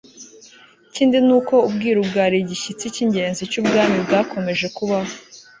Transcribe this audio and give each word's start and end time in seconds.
ikindi 0.89 1.17
ni 1.25 1.33
uko 1.37 1.55
ubwiru 1.67 1.99
bwari 2.09 2.35
igishyitsi 2.39 2.85
cy'ingenzi 2.95 3.41
cy'ubwami 3.51 3.97
bwakomeje 4.05 4.67
kubaho 4.77 5.11